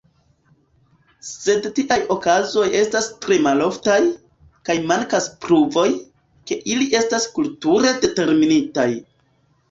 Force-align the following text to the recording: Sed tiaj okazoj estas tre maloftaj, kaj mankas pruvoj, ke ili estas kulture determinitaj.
Sed 1.31 1.65
tiaj 1.79 1.97
okazoj 2.13 2.63
estas 2.79 3.09
tre 3.25 3.37
maloftaj, 3.47 3.97
kaj 4.69 4.75
mankas 4.93 5.27
pruvoj, 5.47 5.83
ke 6.51 6.57
ili 6.77 6.87
estas 7.01 7.27
kulture 7.37 7.93
determinitaj. 8.07 8.87